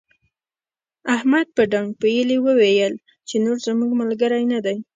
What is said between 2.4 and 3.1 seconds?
وويل